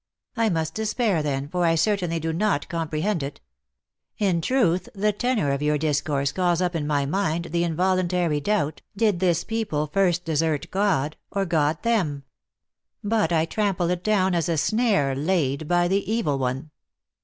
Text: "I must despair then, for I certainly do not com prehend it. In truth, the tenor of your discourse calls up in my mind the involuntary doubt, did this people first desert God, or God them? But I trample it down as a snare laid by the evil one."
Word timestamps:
"I 0.35 0.49
must 0.49 0.73
despair 0.73 1.21
then, 1.21 1.47
for 1.47 1.63
I 1.63 1.75
certainly 1.75 2.19
do 2.19 2.33
not 2.33 2.67
com 2.69 2.89
prehend 2.89 3.21
it. 3.21 3.39
In 4.17 4.41
truth, 4.41 4.89
the 4.95 5.11
tenor 5.13 5.51
of 5.51 5.61
your 5.61 5.77
discourse 5.77 6.31
calls 6.31 6.59
up 6.59 6.75
in 6.75 6.87
my 6.87 7.05
mind 7.05 7.49
the 7.51 7.63
involuntary 7.63 8.39
doubt, 8.39 8.81
did 8.97 9.19
this 9.19 9.43
people 9.43 9.85
first 9.85 10.25
desert 10.25 10.71
God, 10.71 11.17
or 11.29 11.45
God 11.45 11.83
them? 11.83 12.23
But 13.03 13.31
I 13.31 13.45
trample 13.45 13.91
it 13.91 14.03
down 14.03 14.33
as 14.33 14.49
a 14.49 14.57
snare 14.57 15.13
laid 15.13 15.67
by 15.67 15.87
the 15.87 16.03
evil 16.11 16.39
one." 16.39 16.71